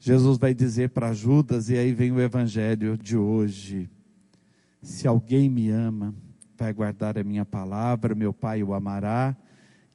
Jesus 0.00 0.38
vai 0.38 0.54
dizer 0.54 0.90
para 0.90 1.12
Judas, 1.12 1.68
e 1.68 1.76
aí 1.76 1.92
vem 1.92 2.10
o 2.10 2.20
evangelho 2.20 2.96
de 2.96 3.18
hoje: 3.18 3.90
se 4.80 5.06
alguém 5.06 5.50
me 5.50 5.68
ama, 5.70 6.14
vai 6.56 6.72
guardar 6.72 7.18
a 7.18 7.24
minha 7.24 7.44
palavra, 7.44 8.14
meu 8.14 8.32
Pai 8.32 8.62
o 8.62 8.72
amará. 8.72 9.36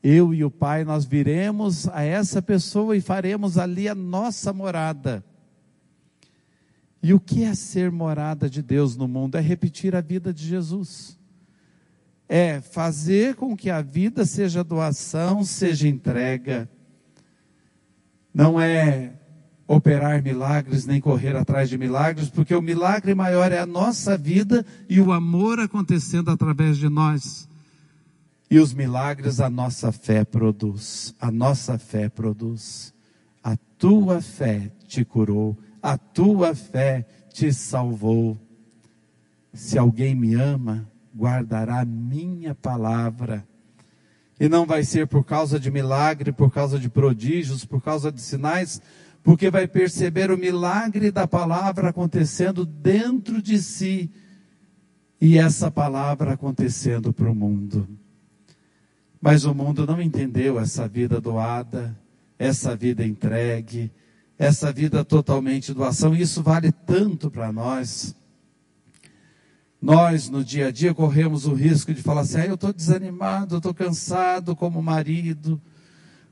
Eu 0.03 0.33
e 0.33 0.43
o 0.43 0.51
Pai, 0.51 0.83
nós 0.83 1.05
viremos 1.05 1.88
a 1.88 2.03
essa 2.03 2.41
pessoa 2.41 2.95
e 2.95 3.01
faremos 3.01 3.57
ali 3.57 3.88
a 3.88 3.95
nossa 3.95 4.51
morada. 4.51 5.24
E 7.01 7.13
o 7.13 7.19
que 7.19 7.43
é 7.43 7.55
ser 7.55 7.91
morada 7.91 8.50
de 8.50 8.62
Deus 8.62 8.98
no 8.98 9.07
mundo? 9.07 9.38
É 9.38 9.41
repetir 9.41 9.95
a 9.95 10.01
vida 10.01 10.33
de 10.33 10.45
Jesus 10.45 11.17
é 12.27 12.62
fazer 12.62 13.36
com 13.36 13.55
que 13.55 13.69
a 13.69 13.79
vida 13.79 14.25
seja 14.25 14.63
doação, 14.63 15.43
seja 15.43 15.88
entrega. 15.88 16.67
Não 18.33 18.60
é 18.60 19.13
operar 19.67 20.22
milagres 20.24 20.86
nem 20.88 21.00
correr 21.00 21.36
atrás 21.36 21.69
de 21.69 21.77
milagres, 21.77 22.29
porque 22.29 22.55
o 22.55 22.62
milagre 22.62 23.13
maior 23.13 23.51
é 23.51 23.60
a 23.60 23.67
nossa 23.67 24.17
vida 24.17 24.65
e 24.89 25.00
o 25.00 25.12
amor 25.12 25.60
acontecendo 25.60 26.31
através 26.31 26.77
de 26.77 26.89
nós. 26.89 27.48
E 28.53 28.60
os 28.60 28.72
milagres 28.72 29.39
a 29.39 29.50
nossa 29.50 29.91
fé 29.91 30.24
produz. 30.24 31.15
A 31.19 31.31
nossa 31.31 31.79
fé 31.79 32.07
produz. 32.07 32.93
A 33.43 33.57
tua 33.79 34.22
fé 34.22 34.72
te 34.88 35.03
curou, 35.03 35.57
a 35.81 35.98
tua 35.98 36.53
fé 36.53 37.03
te 37.33 37.51
salvou. 37.51 38.38
Se 39.51 39.75
alguém 39.75 40.13
me 40.13 40.36
ama, 40.36 40.88
guardará 41.17 41.83
minha 41.83 42.53
palavra. 42.53 43.43
E 44.39 44.48
não 44.48 44.67
vai 44.67 44.83
ser 44.83 45.07
por 45.07 45.24
causa 45.24 45.60
de 45.60 45.72
milagre, 45.72 46.31
por 46.31 46.51
causa 46.51 46.77
de 46.77 46.89
prodígios, 46.89 47.65
por 47.65 47.81
causa 47.81 48.12
de 48.12 48.22
sinais, 48.22 48.79
porque 49.24 49.50
vai 49.50 49.67
perceber 49.67 50.29
o 50.29 50.38
milagre 50.38 51.10
da 51.10 51.25
palavra 51.25 51.89
acontecendo 51.89 52.67
dentro 52.67 53.41
de 53.41 53.57
si 53.57 54.12
e 55.19 55.39
essa 55.39 55.72
palavra 55.72 56.33
acontecendo 56.33 57.12
para 57.12 57.31
o 57.31 57.33
mundo. 57.33 58.02
Mas 59.24 59.46
o 59.46 59.56
mundo 59.56 59.88
não 59.88 60.01
entendeu 60.01 60.60
essa 60.60 60.86
vida 60.86 61.22
doada, 61.22 61.98
essa 62.38 62.75
vida 62.75 63.06
entregue, 63.06 63.89
essa 64.38 64.70
vida 64.70 65.06
totalmente 65.06 65.74
doação. 65.74 66.13
Isso 66.13 66.44
vale 66.44 66.74
tanto 66.74 67.32
para 67.32 67.50
nós. 67.50 68.13
Nós, 69.82 70.27
no 70.30 70.44
dia 70.44 70.68
a 70.68 70.72
dia, 70.72 70.94
corremos 70.94 71.46
o 71.46 71.53
risco 71.53 71.94
de 71.94 72.01
falar 72.01 72.20
assim: 72.20 72.39
ah, 72.39 72.48
eu 72.48 72.56
estou 72.56 72.74
desanimado, 72.74 73.56
eu 73.56 73.58
estou 73.60 73.74
cansado 73.74 74.58
como 74.58 74.84
marido, 74.84 75.62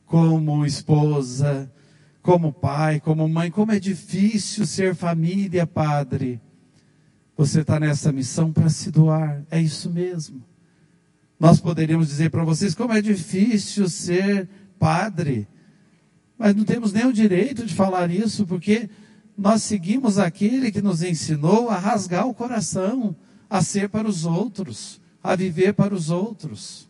como 0.05 0.65
esposa, 0.65 1.71
como 2.21 2.51
pai, 2.51 2.99
como 2.99 3.25
mãe. 3.29 3.49
Como 3.49 3.71
é 3.71 3.79
difícil 3.79 4.65
ser 4.65 4.95
família, 4.95 5.65
padre. 5.65 6.41
Você 7.37 7.61
está 7.61 7.79
nessa 7.79 8.11
missão 8.11 8.51
para 8.51 8.67
se 8.67 8.91
doar, 8.91 9.45
é 9.49 9.61
isso 9.61 9.89
mesmo. 9.89 10.50
Nós 11.41 11.59
poderíamos 11.59 12.07
dizer 12.07 12.29
para 12.29 12.43
vocês 12.43 12.75
como 12.75 12.93
é 12.93 13.01
difícil 13.01 13.89
ser 13.89 14.47
padre, 14.77 15.47
mas 16.37 16.55
não 16.55 16.63
temos 16.63 16.93
nem 16.93 17.07
o 17.07 17.11
direito 17.11 17.65
de 17.65 17.73
falar 17.73 18.11
isso, 18.11 18.45
porque 18.45 18.87
nós 19.35 19.63
seguimos 19.63 20.19
aquele 20.19 20.71
que 20.71 20.83
nos 20.83 21.01
ensinou 21.01 21.67
a 21.67 21.79
rasgar 21.79 22.27
o 22.27 22.33
coração 22.35 23.15
a 23.49 23.59
ser 23.59 23.89
para 23.89 24.07
os 24.07 24.23
outros, 24.23 25.01
a 25.23 25.35
viver 25.35 25.73
para 25.73 25.95
os 25.95 26.11
outros. 26.11 26.87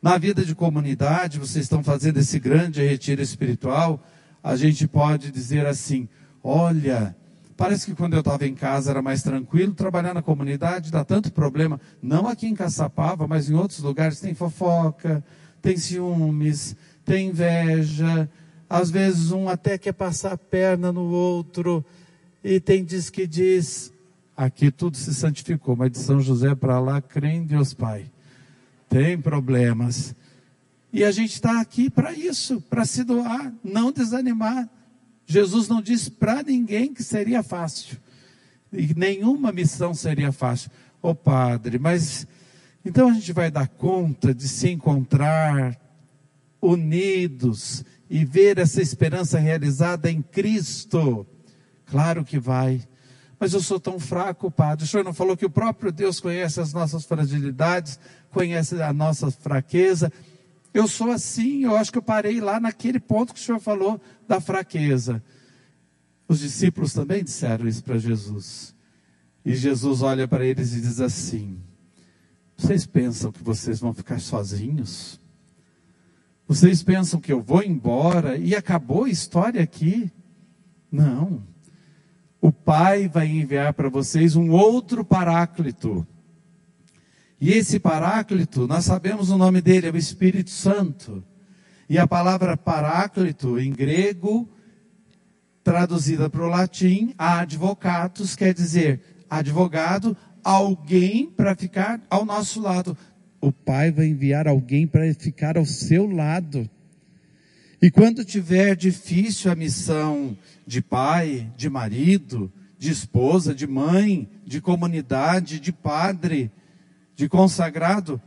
Na 0.00 0.18
vida 0.18 0.44
de 0.44 0.54
comunidade, 0.54 1.40
vocês 1.40 1.64
estão 1.64 1.82
fazendo 1.82 2.18
esse 2.18 2.38
grande 2.38 2.80
retiro 2.80 3.22
espiritual, 3.22 4.00
a 4.40 4.54
gente 4.54 4.86
pode 4.86 5.32
dizer 5.32 5.66
assim: 5.66 6.08
olha, 6.44 7.16
parece 7.56 7.86
que 7.86 7.94
quando 7.94 8.14
eu 8.14 8.20
estava 8.20 8.46
em 8.46 8.54
casa 8.54 8.90
era 8.90 9.02
mais 9.02 9.22
tranquilo, 9.22 9.74
trabalhar 9.74 10.14
na 10.14 10.22
comunidade 10.22 10.90
dá 10.90 11.04
tanto 11.04 11.32
problema. 11.32 11.80
Não 12.02 12.26
aqui 12.26 12.46
em 12.46 12.54
Caçapava, 12.54 13.26
mas 13.26 13.48
em 13.48 13.54
outros 13.54 13.80
lugares 13.80 14.20
tem 14.20 14.34
fofoca, 14.34 15.24
tem 15.62 15.76
ciúmes, 15.76 16.76
tem 17.04 17.28
inveja, 17.28 18.28
às 18.68 18.90
vezes 18.90 19.30
um 19.30 19.48
até 19.48 19.78
quer 19.78 19.92
passar 19.92 20.32
a 20.32 20.38
perna 20.38 20.92
no 20.92 21.04
outro, 21.10 21.84
e 22.42 22.60
tem 22.60 22.84
diz 22.84 23.08
que 23.08 23.26
diz, 23.26 23.94
Aqui 24.36 24.70
tudo 24.70 24.96
se 24.96 25.14
santificou, 25.14 25.76
mas 25.76 25.92
de 25.92 25.98
São 25.98 26.20
José 26.20 26.54
para 26.56 26.80
lá, 26.80 27.00
crê 27.00 27.28
em 27.28 27.44
Deus 27.44 27.72
Pai. 27.72 28.10
Tem 28.88 29.16
problemas. 29.16 30.14
E 30.92 31.04
a 31.04 31.12
gente 31.12 31.34
está 31.34 31.60
aqui 31.60 31.88
para 31.88 32.12
isso, 32.12 32.60
para 32.62 32.84
se 32.84 33.04
doar, 33.04 33.52
não 33.62 33.92
desanimar. 33.92 34.68
Jesus 35.26 35.68
não 35.68 35.80
disse 35.80 36.10
para 36.10 36.42
ninguém 36.42 36.92
que 36.92 37.02
seria 37.02 37.42
fácil. 37.42 37.98
E 38.72 38.94
nenhuma 38.94 39.52
missão 39.52 39.94
seria 39.94 40.32
fácil. 40.32 40.70
Ô 41.02 41.10
oh, 41.10 41.14
Padre, 41.14 41.78
mas 41.78 42.26
então 42.84 43.08
a 43.08 43.14
gente 43.14 43.32
vai 43.32 43.50
dar 43.50 43.68
conta 43.68 44.34
de 44.34 44.48
se 44.48 44.70
encontrar 44.70 45.78
unidos 46.60 47.84
e 48.08 48.24
ver 48.24 48.58
essa 48.58 48.80
esperança 48.80 49.38
realizada 49.38 50.10
em 50.10 50.22
Cristo? 50.22 51.26
Claro 51.86 52.24
que 52.24 52.38
vai. 52.38 52.82
Mas 53.38 53.52
eu 53.52 53.60
sou 53.60 53.78
tão 53.78 53.98
fraco, 53.98 54.50
Padre. 54.50 54.84
O 54.84 54.88
senhor 54.88 55.04
não 55.04 55.12
falou 55.12 55.36
que 55.36 55.46
o 55.46 55.50
próprio 55.50 55.92
Deus 55.92 56.20
conhece 56.20 56.60
as 56.60 56.72
nossas 56.72 57.04
fragilidades, 57.04 57.98
conhece 58.30 58.80
a 58.80 58.92
nossa 58.92 59.30
fraqueza. 59.30 60.12
Eu 60.74 60.86
sou 60.88 61.10
assim, 61.10 61.62
eu 61.62 61.76
acho 61.76 61.90
que 61.90 61.98
eu 61.98 62.02
parei 62.02 62.40
lá 62.40 62.58
naquele 62.58 62.98
ponto 62.98 63.32
que 63.32 63.40
o 63.40 63.42
senhor 63.42 63.60
falou 63.60 64.00
da 64.28 64.40
fraqueza. 64.40 65.22
Os 66.28 66.40
discípulos 66.40 66.92
também 66.92 67.22
disseram 67.22 67.66
isso 67.66 67.82
para 67.82 67.96
Jesus. 67.96 68.74
E 69.44 69.54
Jesus 69.54 70.02
olha 70.02 70.26
para 70.26 70.44
eles 70.44 70.74
e 70.74 70.80
diz 70.80 71.00
assim: 71.00 71.60
Vocês 72.56 72.84
pensam 72.86 73.30
que 73.30 73.42
vocês 73.42 73.78
vão 73.78 73.94
ficar 73.94 74.20
sozinhos? 74.20 75.20
Vocês 76.48 76.82
pensam 76.82 77.20
que 77.20 77.32
eu 77.32 77.40
vou 77.40 77.62
embora 77.62 78.36
e 78.36 78.54
acabou 78.54 79.04
a 79.04 79.10
história 79.10 79.62
aqui? 79.62 80.10
Não 80.90 81.54
o 82.44 82.52
Pai 82.52 83.08
vai 83.08 83.26
enviar 83.26 83.72
para 83.72 83.88
vocês 83.88 84.36
um 84.36 84.50
outro 84.50 85.02
paráclito. 85.02 86.06
E 87.44 87.52
esse 87.52 87.78
paráclito, 87.78 88.66
nós 88.66 88.86
sabemos 88.86 89.28
o 89.28 89.36
nome 89.36 89.60
dele, 89.60 89.88
é 89.88 89.90
o 89.90 89.98
Espírito 89.98 90.48
Santo. 90.48 91.22
E 91.86 91.98
a 91.98 92.06
palavra 92.06 92.56
paráclito 92.56 93.58
em 93.58 93.70
grego, 93.70 94.48
traduzida 95.62 96.30
para 96.30 96.42
o 96.42 96.48
latim, 96.48 97.12
advocatus, 97.18 98.34
quer 98.34 98.54
dizer 98.54 99.02
advogado, 99.28 100.16
alguém 100.42 101.26
para 101.26 101.54
ficar 101.54 102.00
ao 102.08 102.24
nosso 102.24 102.62
lado. 102.62 102.96
O 103.42 103.52
Pai 103.52 103.92
vai 103.92 104.06
enviar 104.06 104.48
alguém 104.48 104.86
para 104.86 105.12
ficar 105.12 105.58
ao 105.58 105.66
seu 105.66 106.10
lado. 106.10 106.66
E 107.82 107.90
quando 107.90 108.24
tiver 108.24 108.74
difícil 108.74 109.52
a 109.52 109.54
missão 109.54 110.34
de 110.66 110.80
pai, 110.80 111.52
de 111.58 111.68
marido, 111.68 112.50
de 112.78 112.90
esposa, 112.90 113.54
de 113.54 113.66
mãe, 113.66 114.30
de 114.46 114.62
comunidade, 114.62 115.60
de 115.60 115.72
padre, 115.72 116.50
de 117.14 117.28
consagrado, 117.28 118.20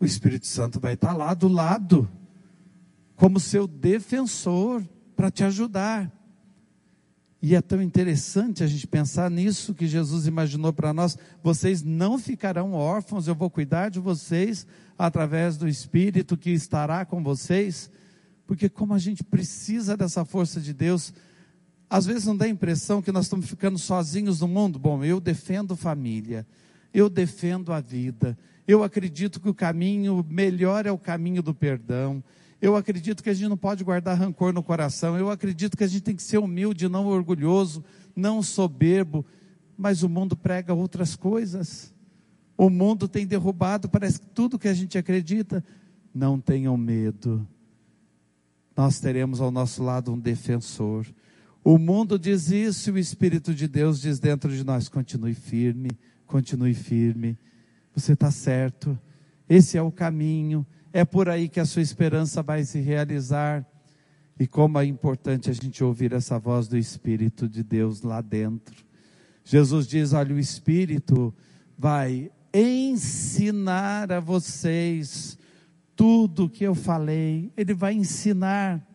o 0.00 0.04
Espírito 0.04 0.46
Santo 0.46 0.80
vai 0.80 0.94
estar 0.94 1.12
lá 1.12 1.34
do 1.34 1.48
lado, 1.48 2.08
como 3.16 3.40
seu 3.40 3.66
defensor, 3.66 4.82
para 5.16 5.30
te 5.30 5.44
ajudar. 5.44 6.12
E 7.40 7.54
é 7.54 7.60
tão 7.60 7.80
interessante 7.80 8.64
a 8.64 8.66
gente 8.66 8.86
pensar 8.86 9.30
nisso 9.30 9.74
que 9.74 9.86
Jesus 9.86 10.26
imaginou 10.26 10.72
para 10.72 10.92
nós. 10.92 11.16
Vocês 11.42 11.82
não 11.82 12.18
ficarão 12.18 12.72
órfãos, 12.72 13.28
eu 13.28 13.34
vou 13.34 13.48
cuidar 13.48 13.90
de 13.90 14.00
vocês 14.00 14.66
através 14.98 15.56
do 15.56 15.68
Espírito 15.68 16.36
que 16.36 16.50
estará 16.50 17.04
com 17.04 17.22
vocês 17.22 17.90
porque 18.48 18.66
como 18.66 18.94
a 18.94 18.98
gente 18.98 19.22
precisa 19.22 19.94
dessa 19.94 20.24
força 20.24 20.58
de 20.58 20.72
Deus, 20.72 21.12
às 21.88 22.06
vezes 22.06 22.24
não 22.24 22.34
dá 22.34 22.46
a 22.46 22.48
impressão 22.48 23.02
que 23.02 23.12
nós 23.12 23.26
estamos 23.26 23.46
ficando 23.46 23.78
sozinhos 23.78 24.40
no 24.40 24.48
mundo. 24.48 24.78
Bom, 24.78 25.04
eu 25.04 25.20
defendo 25.20 25.76
família, 25.76 26.46
eu 26.92 27.08
defendo 27.08 27.72
a 27.72 27.80
vida, 27.80 28.36
eu 28.66 28.82
acredito 28.82 29.40
que 29.40 29.48
o 29.48 29.54
caminho 29.54 30.24
melhor 30.28 30.84
é 30.84 30.92
o 30.92 30.98
caminho 30.98 31.42
do 31.42 31.54
perdão, 31.54 32.22
Eu 32.60 32.74
acredito 32.74 33.22
que 33.22 33.30
a 33.30 33.34
gente 33.34 33.48
não 33.48 33.56
pode 33.56 33.84
guardar 33.84 34.18
rancor 34.18 34.52
no 34.52 34.64
coração. 34.64 35.16
Eu 35.16 35.30
acredito 35.30 35.76
que 35.76 35.84
a 35.84 35.86
gente 35.86 36.02
tem 36.02 36.16
que 36.16 36.22
ser 36.22 36.38
humilde, 36.38 36.88
não 36.88 37.06
orgulhoso, 37.06 37.84
não 38.16 38.42
soberbo. 38.42 39.24
Mas 39.76 40.02
o 40.02 40.08
mundo 40.08 40.36
prega 40.36 40.74
outras 40.74 41.14
coisas. 41.14 41.94
O 42.56 42.68
mundo 42.68 43.06
tem 43.06 43.24
derrubado, 43.24 43.88
parece 43.88 44.18
que 44.18 44.26
tudo 44.26 44.58
que 44.58 44.66
a 44.66 44.74
gente 44.74 44.98
acredita. 44.98 45.64
Não 46.12 46.40
tenham 46.40 46.76
medo. 46.76 47.46
Nós 48.76 48.98
teremos 48.98 49.40
ao 49.40 49.52
nosso 49.52 49.82
lado 49.84 50.12
um 50.12 50.18
defensor. 50.18 51.06
O 51.70 51.76
mundo 51.76 52.18
diz 52.18 52.50
isso 52.50 52.88
e 52.88 52.92
o 52.94 52.98
Espírito 52.98 53.54
de 53.54 53.68
Deus 53.68 54.00
diz 54.00 54.18
dentro 54.18 54.50
de 54.50 54.64
nós: 54.64 54.88
continue 54.88 55.34
firme, 55.34 55.90
continue 56.26 56.72
firme. 56.72 57.38
Você 57.94 58.14
está 58.14 58.30
certo. 58.30 58.98
Esse 59.46 59.76
é 59.76 59.82
o 59.82 59.92
caminho. 59.92 60.66
É 60.94 61.04
por 61.04 61.28
aí 61.28 61.46
que 61.46 61.60
a 61.60 61.66
sua 61.66 61.82
esperança 61.82 62.42
vai 62.42 62.64
se 62.64 62.80
realizar. 62.80 63.66
E 64.40 64.46
como 64.46 64.78
é 64.78 64.86
importante 64.86 65.50
a 65.50 65.52
gente 65.52 65.84
ouvir 65.84 66.14
essa 66.14 66.38
voz 66.38 66.68
do 66.68 66.78
Espírito 66.78 67.46
de 67.46 67.62
Deus 67.62 68.00
lá 68.00 68.22
dentro. 68.22 68.74
Jesus 69.44 69.86
diz: 69.86 70.14
Olha, 70.14 70.34
o 70.34 70.38
Espírito 70.38 71.34
vai 71.76 72.30
ensinar 72.50 74.10
a 74.10 74.20
vocês 74.20 75.36
tudo 75.94 76.46
o 76.46 76.48
que 76.48 76.64
eu 76.64 76.74
falei, 76.74 77.52
ele 77.58 77.74
vai 77.74 77.92
ensinar. 77.92 78.87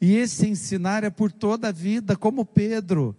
E 0.00 0.16
esse 0.16 0.48
ensinar 0.48 1.04
é 1.04 1.10
por 1.10 1.30
toda 1.30 1.68
a 1.68 1.72
vida, 1.72 2.16
como 2.16 2.44
Pedro, 2.44 3.14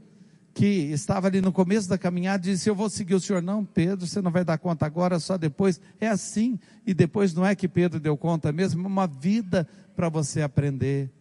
que 0.53 0.65
estava 0.65 1.27
ali 1.27 1.39
no 1.39 1.51
começo 1.51 1.87
da 1.87 1.97
caminhada, 1.97 2.43
disse: 2.43 2.69
Eu 2.69 2.75
vou 2.75 2.89
seguir 2.89 3.13
o 3.13 3.19
senhor. 3.19 3.41
Não, 3.41 3.63
Pedro, 3.63 4.07
você 4.07 4.21
não 4.21 4.31
vai 4.31 4.43
dar 4.43 4.57
conta 4.57 4.85
agora, 4.85 5.19
só 5.19 5.37
depois. 5.37 5.79
É 5.99 6.07
assim. 6.07 6.59
E 6.85 6.93
depois 6.93 7.33
não 7.33 7.45
é 7.45 7.55
que 7.55 7.67
Pedro 7.67 7.99
deu 7.99 8.17
conta 8.17 8.51
mesmo, 8.51 8.83
é 8.83 8.87
uma 8.87 9.07
vida 9.07 9.67
para 9.95 10.09
você 10.09 10.41
aprender. 10.41 11.11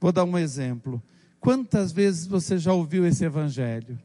Vou 0.00 0.12
dar 0.12 0.24
um 0.24 0.38
exemplo. 0.38 1.02
Quantas 1.38 1.92
vezes 1.92 2.26
você 2.26 2.58
já 2.58 2.72
ouviu 2.72 3.06
esse 3.06 3.24
evangelho? 3.24 3.98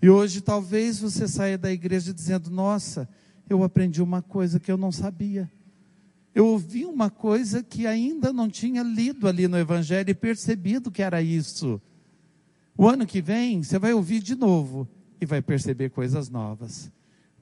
E 0.00 0.08
hoje 0.08 0.40
talvez 0.40 0.98
você 0.98 1.28
saia 1.28 1.58
da 1.58 1.70
igreja 1.70 2.14
dizendo: 2.14 2.50
Nossa, 2.50 3.08
eu 3.48 3.62
aprendi 3.62 4.02
uma 4.02 4.22
coisa 4.22 4.58
que 4.58 4.72
eu 4.72 4.76
não 4.76 4.90
sabia. 4.90 5.50
Eu 6.38 6.46
ouvi 6.46 6.86
uma 6.86 7.10
coisa 7.10 7.64
que 7.64 7.84
ainda 7.84 8.32
não 8.32 8.48
tinha 8.48 8.80
lido 8.80 9.26
ali 9.26 9.48
no 9.48 9.58
Evangelho 9.58 10.08
e 10.08 10.14
percebido 10.14 10.88
que 10.88 11.02
era 11.02 11.20
isso. 11.20 11.82
O 12.76 12.88
ano 12.88 13.04
que 13.04 13.20
vem 13.20 13.60
você 13.60 13.76
vai 13.76 13.92
ouvir 13.92 14.22
de 14.22 14.36
novo 14.36 14.86
e 15.20 15.26
vai 15.26 15.42
perceber 15.42 15.90
coisas 15.90 16.30
novas. 16.30 16.92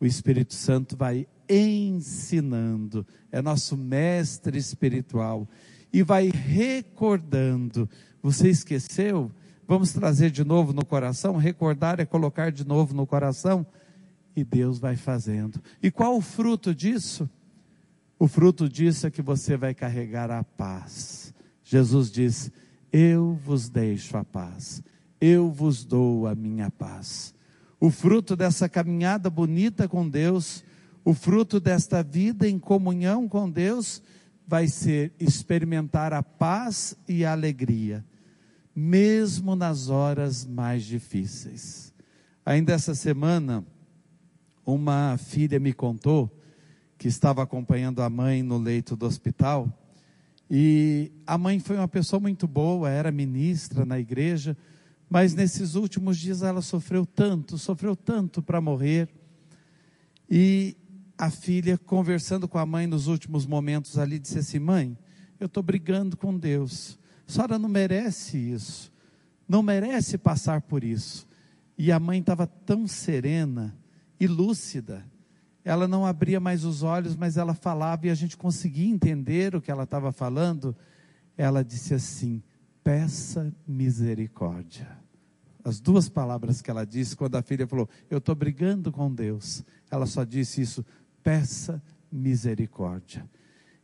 O 0.00 0.06
Espírito 0.06 0.54
Santo 0.54 0.96
vai 0.96 1.28
ensinando, 1.46 3.06
é 3.30 3.42
nosso 3.42 3.76
mestre 3.76 4.56
espiritual 4.56 5.46
e 5.92 6.02
vai 6.02 6.30
recordando. 6.30 7.86
Você 8.22 8.48
esqueceu? 8.48 9.30
Vamos 9.68 9.92
trazer 9.92 10.30
de 10.30 10.42
novo 10.42 10.72
no 10.72 10.86
coração. 10.86 11.36
Recordar 11.36 12.00
é 12.00 12.06
colocar 12.06 12.50
de 12.50 12.66
novo 12.66 12.94
no 12.94 13.06
coração. 13.06 13.66
E 14.34 14.42
Deus 14.42 14.78
vai 14.78 14.96
fazendo. 14.96 15.60
E 15.82 15.90
qual 15.90 16.16
o 16.16 16.22
fruto 16.22 16.74
disso? 16.74 17.28
O 18.18 18.26
fruto 18.26 18.68
disso 18.68 19.06
é 19.06 19.10
que 19.10 19.22
você 19.22 19.56
vai 19.56 19.74
carregar 19.74 20.30
a 20.30 20.42
paz. 20.42 21.34
Jesus 21.62 22.10
diz: 22.10 22.50
Eu 22.92 23.38
vos 23.44 23.68
deixo 23.68 24.16
a 24.16 24.24
paz. 24.24 24.82
Eu 25.20 25.50
vos 25.50 25.84
dou 25.84 26.26
a 26.26 26.34
minha 26.34 26.70
paz. 26.70 27.34
O 27.78 27.90
fruto 27.90 28.34
dessa 28.36 28.68
caminhada 28.68 29.28
bonita 29.28 29.86
com 29.88 30.08
Deus, 30.08 30.64
o 31.04 31.12
fruto 31.12 31.60
desta 31.60 32.02
vida 32.02 32.48
em 32.48 32.58
comunhão 32.58 33.28
com 33.28 33.50
Deus, 33.50 34.02
vai 34.46 34.68
ser 34.68 35.12
experimentar 35.18 36.12
a 36.12 36.22
paz 36.22 36.96
e 37.08 37.24
a 37.24 37.32
alegria 37.32 38.04
mesmo 38.76 39.56
nas 39.56 39.88
horas 39.88 40.44
mais 40.44 40.84
difíceis. 40.84 41.94
Ainda 42.44 42.74
essa 42.74 42.94
semana, 42.94 43.64
uma 44.66 45.16
filha 45.16 45.58
me 45.58 45.72
contou 45.72 46.30
que 46.98 47.08
estava 47.08 47.42
acompanhando 47.42 48.02
a 48.02 48.10
mãe 48.10 48.42
no 48.42 48.58
leito 48.58 48.96
do 48.96 49.06
hospital 49.06 49.68
e 50.50 51.12
a 51.26 51.36
mãe 51.36 51.58
foi 51.58 51.76
uma 51.76 51.88
pessoa 51.88 52.20
muito 52.20 52.46
boa, 52.46 52.88
era 52.88 53.10
ministra 53.10 53.84
na 53.84 53.98
igreja, 53.98 54.56
mas 55.08 55.34
nesses 55.34 55.74
últimos 55.74 56.18
dias 56.18 56.42
ela 56.42 56.62
sofreu 56.62 57.04
tanto, 57.04 57.58
sofreu 57.58 57.96
tanto 57.96 58.42
para 58.42 58.60
morrer. 58.60 59.08
E 60.30 60.76
a 61.18 61.30
filha, 61.30 61.76
conversando 61.76 62.46
com 62.46 62.58
a 62.58 62.66
mãe 62.66 62.86
nos 62.86 63.06
últimos 63.06 63.46
momentos 63.46 63.98
ali, 63.98 64.18
disse 64.18 64.38
assim: 64.38 64.58
Mãe, 64.58 64.96
eu 65.38 65.46
estou 65.46 65.62
brigando 65.62 66.16
com 66.16 66.36
Deus 66.36 66.98
a 67.26 67.32
senhora 67.32 67.58
não 67.58 67.68
merece 67.68 68.38
isso, 68.38 68.92
não 69.48 69.62
merece 69.62 70.16
passar 70.16 70.60
por 70.62 70.84
isso. 70.84 71.26
E 71.76 71.90
a 71.90 71.98
mãe 71.98 72.20
estava 72.20 72.46
tão 72.46 72.86
serena 72.86 73.76
e 74.18 74.26
lúcida, 74.26 75.04
ela 75.66 75.88
não 75.88 76.06
abria 76.06 76.38
mais 76.38 76.64
os 76.64 76.84
olhos, 76.84 77.16
mas 77.16 77.36
ela 77.36 77.52
falava 77.52 78.06
e 78.06 78.10
a 78.10 78.14
gente 78.14 78.36
conseguia 78.36 78.88
entender 78.88 79.56
o 79.56 79.60
que 79.60 79.68
ela 79.68 79.82
estava 79.82 80.12
falando. 80.12 80.76
Ela 81.36 81.64
disse 81.64 81.92
assim: 81.92 82.40
peça 82.84 83.52
misericórdia. 83.66 84.86
As 85.64 85.80
duas 85.80 86.08
palavras 86.08 86.62
que 86.62 86.70
ela 86.70 86.86
disse 86.86 87.16
quando 87.16 87.34
a 87.34 87.42
filha 87.42 87.66
falou: 87.66 87.88
Eu 88.08 88.18
estou 88.18 88.32
brigando 88.32 88.92
com 88.92 89.12
Deus. 89.12 89.64
Ela 89.90 90.06
só 90.06 90.22
disse 90.22 90.62
isso: 90.62 90.86
peça 91.20 91.82
misericórdia. 92.12 93.28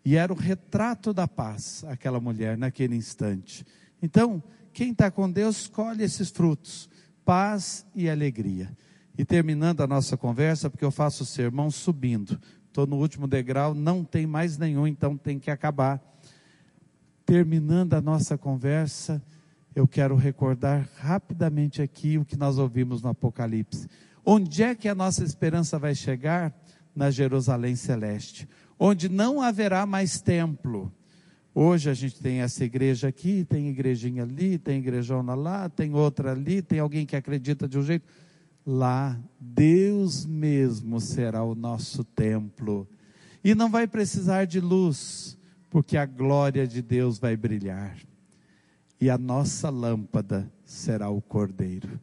E 0.05 0.15
era 0.15 0.33
o 0.33 0.37
retrato 0.37 1.13
da 1.13 1.27
paz, 1.27 1.85
aquela 1.89 2.21
mulher, 2.21 2.57
naquele 2.57 2.95
instante. 2.95 3.67
Então, 4.01 4.41
quem 4.73 4.93
está 4.93 5.11
com 5.11 5.29
Deus, 5.29 5.67
colhe 5.67 6.05
esses 6.05 6.31
frutos: 6.31 6.89
paz 7.25 7.85
e 7.93 8.09
alegria. 8.09 8.71
E 9.17 9.25
terminando 9.25 9.83
a 9.83 9.87
nossa 9.87 10.17
conversa, 10.17 10.71
porque 10.71 10.85
eu 10.85 10.91
faço 10.91 11.23
o 11.23 11.27
sermão 11.27 11.71
subindo, 11.71 12.41
estou 12.67 12.87
no 12.87 12.97
último 12.97 13.27
degrau, 13.27 13.75
não 13.75 14.03
tem 14.03 14.27
mais 14.27 14.57
nenhum, 14.57 14.87
então 14.87 15.17
tem 15.17 15.39
que 15.39 15.51
acabar. 15.51 16.01
Terminando 17.27 17.95
a 17.95 18.01
nossa 18.01 18.39
conversa, 18.39 19.23
eu 19.75 19.87
quero 19.87 20.17
recordar 20.17 20.89
rapidamente 20.99 21.83
aqui 21.83 22.19
o 22.19 22.25
que 22.25 22.37
nós 22.37 22.59
ouvimos 22.59 23.03
no 23.03 23.11
Apocalipse. 23.11 23.89
Onde 24.25 24.63
é 24.63 24.75
que 24.75 24.89
a 24.89 24.95
nossa 24.95 25.25
esperança 25.25 25.79
vai 25.79 25.95
chegar? 25.95 26.55
Na 26.95 27.11
Jerusalém 27.11 27.75
Celeste 27.75 28.47
onde 28.85 29.09
não 29.09 29.41
haverá 29.41 29.87
mais 29.87 30.21
templo. 30.21 30.93
Hoje 31.55 31.89
a 31.89 31.95
gente 31.95 32.21
tem 32.21 32.41
essa 32.41 32.65
igreja 32.65 33.07
aqui, 33.07 33.45
tem 33.45 33.69
igrejinha 33.69 34.25
ali, 34.25 34.59
tem 34.59 34.81
igrejona 34.81 35.37
lá, 35.37 35.69
tem 35.69 35.95
outra 35.95 36.33
ali, 36.33 36.61
tem 36.61 36.81
alguém 36.81 37.07
que 37.07 37.15
acredita 37.15 37.69
de 37.69 37.79
um 37.79 37.83
jeito. 37.83 38.05
Lá, 38.65 39.19
Deus 39.41 40.25
mesmo 40.25 41.01
será 41.01 41.43
o 41.43 41.55
nosso 41.55 42.05
templo. 42.05 42.89
E 43.43 43.55
não 43.55 43.71
vai 43.71 43.87
precisar 43.87 44.45
de 44.45 44.61
luz, 44.61 45.37
porque 45.69 45.97
a 45.97 46.07
glória 46.07 46.67
de 46.67 46.81
Deus 46.81 47.19
vai 47.19 47.37
brilhar. 47.37 47.97
E 49.01 49.11
a 49.11 49.19
nossa 49.19 49.69
lâmpada 49.69 50.51
será 50.65 51.11
o 51.11 51.21
cordeiro. 51.21 52.01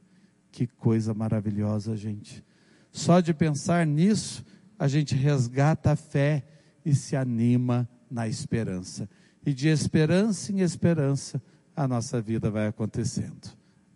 Que 0.51 0.67
coisa 0.67 1.13
maravilhosa, 1.13 1.95
gente. 1.95 2.43
Só 2.91 3.21
de 3.21 3.33
pensar 3.33 3.85
nisso, 3.85 4.45
a 4.77 4.87
gente 4.87 5.15
resgata 5.15 5.91
a 5.91 5.95
fé 5.95 6.43
e 6.83 6.93
se 6.93 7.15
anima 7.15 7.87
na 8.11 8.27
esperança. 8.27 9.09
E 9.45 9.53
de 9.53 9.69
esperança 9.69 10.51
em 10.51 10.59
esperança, 10.59 11.41
a 11.73 11.87
nossa 11.87 12.19
vida 12.19 12.49
vai 12.51 12.67
acontecendo. 12.67 13.49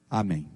Amém. 0.09 0.47